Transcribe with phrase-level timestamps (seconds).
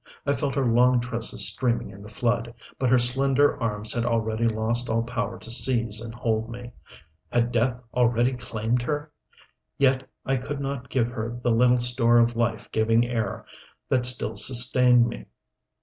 [0.25, 4.47] I felt her long tresses streaming in the flood, but her slender arms had already
[4.47, 6.71] lost all power to seize and hold me.
[7.31, 9.11] Had death already claimed her?
[9.77, 13.45] Yet I could not give her the little store of life giving air
[13.89, 15.25] that still sustained me.